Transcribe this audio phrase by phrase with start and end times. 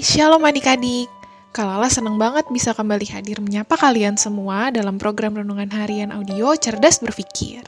[0.00, 1.12] Shalom adik-adik.
[1.52, 7.04] Kalala senang banget bisa kembali hadir menyapa kalian semua dalam program Renungan Harian Audio Cerdas
[7.04, 7.60] Berpikir.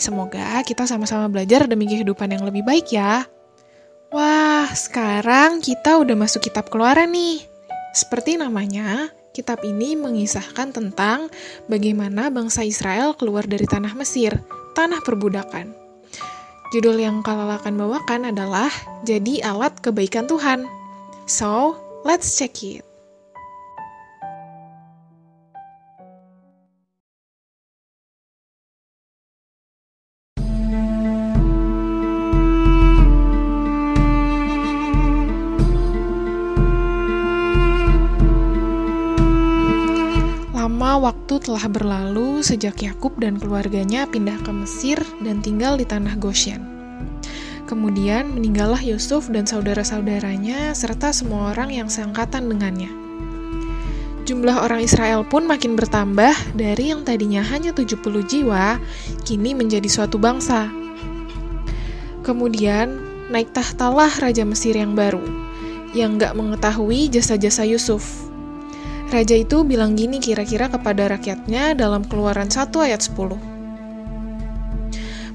[0.00, 3.28] Semoga kita sama-sama belajar demi kehidupan yang lebih baik ya.
[4.08, 7.44] Wah, sekarang kita udah masuk kitab keluaran nih.
[7.92, 11.28] Seperti namanya, kitab ini mengisahkan tentang
[11.68, 14.32] bagaimana bangsa Israel keluar dari tanah Mesir,
[14.72, 15.76] tanah perbudakan.
[16.72, 18.72] Judul yang Kalala akan bawakan adalah
[19.04, 20.79] Jadi Alat Kebaikan Tuhan.
[21.30, 22.82] So, let's check it.
[40.50, 46.18] Lama waktu telah berlalu sejak Yakub dan keluarganya pindah ke Mesir dan tinggal di tanah
[46.18, 46.79] Goshen.
[47.70, 52.90] Kemudian meninggallah Yusuf dan saudara-saudaranya serta semua orang yang seangkatan dengannya.
[54.26, 58.82] Jumlah orang Israel pun makin bertambah dari yang tadinya hanya 70 jiwa,
[59.22, 60.66] kini menjadi suatu bangsa.
[62.26, 65.22] Kemudian naik tahtalah Raja Mesir yang baru,
[65.94, 68.02] yang gak mengetahui jasa-jasa Yusuf.
[69.14, 73.49] Raja itu bilang gini kira-kira kepada rakyatnya dalam keluaran 1 ayat 10.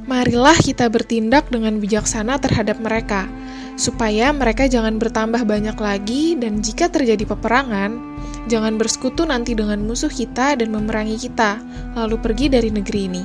[0.06, 3.25] Marilah kita bertindak dengan bijaksana terhadap mereka,
[3.73, 7.97] supaya mereka jangan bertambah banyak lagi dan jika terjadi peperangan,
[8.45, 11.58] jangan bersekutu nanti dengan musuh kita dan memerangi kita,
[11.97, 13.23] lalu pergi dari negeri ini.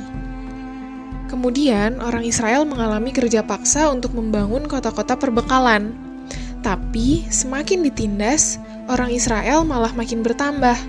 [1.28, 5.92] Kemudian, orang Israel mengalami kerja paksa untuk membangun kota-kota perbekalan.
[6.64, 8.56] Tapi, semakin ditindas,
[8.88, 10.80] orang Israel malah makin bertambah.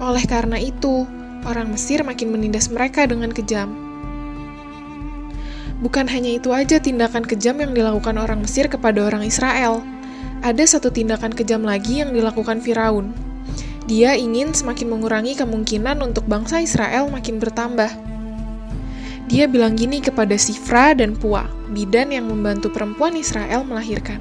[0.00, 1.04] Oleh karena itu,
[1.44, 3.83] orang Mesir makin menindas mereka dengan kejam.
[5.82, 9.82] Bukan hanya itu aja tindakan kejam yang dilakukan orang Mesir kepada orang Israel.
[10.44, 13.10] Ada satu tindakan kejam lagi yang dilakukan Firaun.
[13.84, 17.90] Dia ingin semakin mengurangi kemungkinan untuk bangsa Israel makin bertambah.
[19.24, 24.20] Dia bilang gini kepada Sifra dan Pua, bidan yang membantu perempuan Israel melahirkan.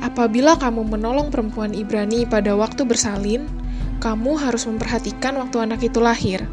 [0.00, 3.50] Apabila kamu menolong perempuan Ibrani pada waktu bersalin,
[4.00, 6.46] kamu harus memperhatikan waktu anak itu lahir.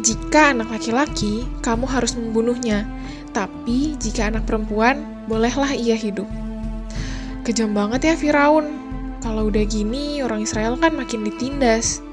[0.00, 2.88] Jika anak laki-laki, kamu harus membunuhnya,
[3.32, 6.28] tapi jika anak perempuan, bolehlah ia hidup.
[7.48, 8.68] Kejam banget ya Firaun.
[9.24, 12.04] Kalau udah gini, orang Israel kan makin ditindas.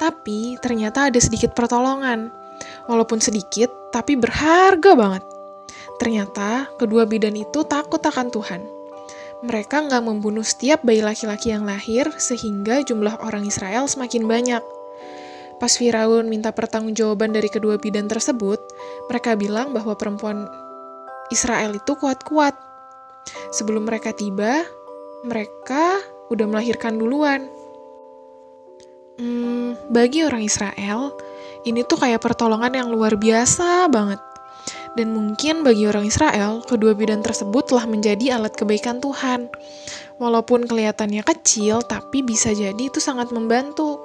[0.00, 2.32] Tapi ternyata ada sedikit pertolongan.
[2.88, 5.35] Walaupun sedikit, tapi berharga banget.
[5.96, 8.62] Ternyata kedua bidan itu takut akan Tuhan.
[9.44, 14.64] Mereka nggak membunuh setiap bayi laki-laki yang lahir sehingga jumlah orang Israel semakin banyak.
[15.56, 18.60] Pas Firaun minta pertanggungjawaban dari kedua bidan tersebut,
[19.08, 20.44] mereka bilang bahwa perempuan
[21.32, 22.52] Israel itu kuat-kuat.
[23.56, 24.64] Sebelum mereka tiba,
[25.24, 27.48] mereka udah melahirkan duluan.
[29.16, 31.16] Hmm, bagi orang Israel,
[31.64, 34.20] ini tuh kayak pertolongan yang luar biasa banget.
[34.96, 39.52] Dan mungkin bagi orang Israel, kedua bidan tersebut telah menjadi alat kebaikan Tuhan.
[40.16, 44.00] Walaupun kelihatannya kecil, tapi bisa jadi itu sangat membantu.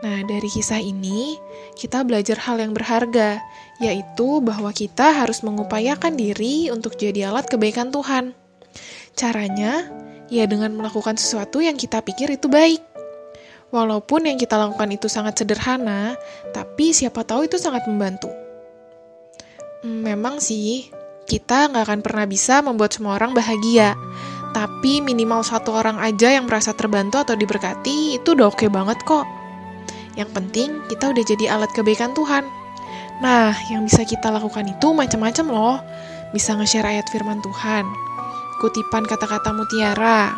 [0.00, 1.36] Nah, dari kisah ini,
[1.76, 3.44] kita belajar hal yang berharga,
[3.76, 8.47] yaitu bahwa kita harus mengupayakan diri untuk jadi alat kebaikan Tuhan.
[9.18, 9.86] Caranya,
[10.28, 12.84] ya dengan melakukan sesuatu yang kita pikir itu baik.
[13.68, 16.16] Walaupun yang kita lakukan itu sangat sederhana,
[16.56, 18.32] tapi siapa tahu itu sangat membantu.
[19.84, 20.88] Memang sih,
[21.28, 23.92] kita nggak akan pernah bisa membuat semua orang bahagia.
[24.56, 29.28] Tapi minimal satu orang aja yang merasa terbantu atau diberkati, itu udah oke banget kok.
[30.16, 32.48] Yang penting, kita udah jadi alat kebaikan Tuhan.
[33.20, 35.76] Nah, yang bisa kita lakukan itu macam-macam loh.
[36.32, 37.84] Bisa nge-share ayat firman Tuhan,
[38.58, 40.34] kutipan kata-kata mutiara,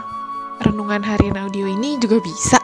[0.60, 2.60] renungan harian audio ini juga bisa.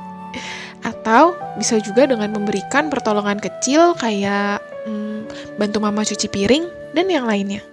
[0.90, 7.24] Atau bisa juga dengan memberikan pertolongan kecil kayak hmm, bantu mama cuci piring dan yang
[7.24, 7.64] lainnya.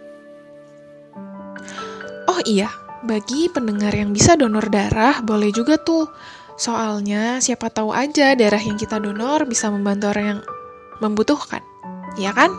[2.32, 2.72] Oh iya,
[3.04, 6.08] bagi pendengar yang bisa donor darah boleh juga tuh.
[6.56, 10.42] Soalnya siapa tahu aja darah yang kita donor bisa membantu orang yang
[11.04, 11.60] membutuhkan.
[12.16, 12.54] Ya kan?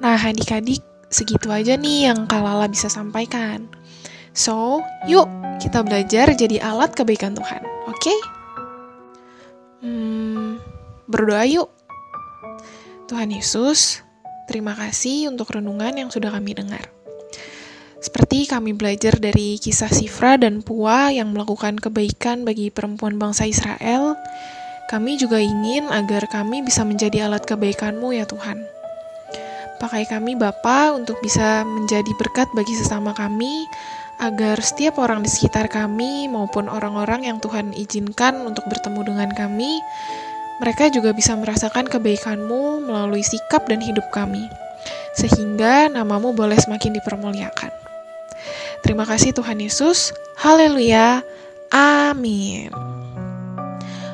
[0.00, 0.80] Nah, adik-adik,
[1.10, 3.66] segitu aja nih yang Kalala bisa sampaikan.
[4.30, 4.80] So,
[5.10, 5.26] yuk
[5.58, 7.98] kita belajar jadi alat kebaikan Tuhan, oke?
[7.98, 8.18] Okay?
[9.82, 10.62] Hmm,
[11.10, 11.68] berdoa yuk.
[13.10, 14.06] Tuhan Yesus,
[14.46, 16.86] terima kasih untuk renungan yang sudah kami dengar.
[18.00, 24.16] Seperti kami belajar dari kisah Sifra dan Pua yang melakukan kebaikan bagi perempuan bangsa Israel,
[24.88, 28.79] kami juga ingin agar kami bisa menjadi alat kebaikan-Mu ya Tuhan.
[29.80, 33.64] Pakai kami Bapa untuk bisa menjadi berkat bagi sesama kami,
[34.20, 39.80] agar setiap orang di sekitar kami maupun orang-orang yang Tuhan izinkan untuk bertemu dengan kami,
[40.60, 44.44] mereka juga bisa merasakan kebaikan-Mu melalui sikap dan hidup kami,
[45.16, 47.72] sehingga namamu boleh semakin dipermuliakan.
[48.84, 50.12] Terima kasih Tuhan Yesus.
[50.36, 51.24] Haleluya.
[51.72, 52.89] Amin.